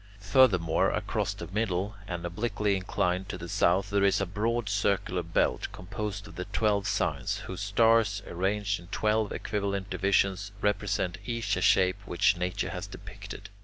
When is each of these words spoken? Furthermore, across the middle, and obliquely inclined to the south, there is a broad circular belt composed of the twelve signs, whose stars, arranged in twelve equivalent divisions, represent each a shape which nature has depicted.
Furthermore, 0.19 0.89
across 0.89 1.35
the 1.35 1.45
middle, 1.45 1.95
and 2.07 2.25
obliquely 2.25 2.75
inclined 2.75 3.29
to 3.29 3.37
the 3.37 3.47
south, 3.47 3.91
there 3.91 4.03
is 4.03 4.19
a 4.19 4.25
broad 4.25 4.67
circular 4.67 5.21
belt 5.21 5.67
composed 5.71 6.27
of 6.27 6.37
the 6.37 6.45
twelve 6.45 6.87
signs, 6.87 7.37
whose 7.45 7.61
stars, 7.61 8.23
arranged 8.25 8.79
in 8.79 8.87
twelve 8.87 9.31
equivalent 9.31 9.91
divisions, 9.91 10.53
represent 10.59 11.19
each 11.23 11.55
a 11.55 11.61
shape 11.61 11.97
which 12.07 12.35
nature 12.35 12.71
has 12.71 12.87
depicted. 12.87 13.49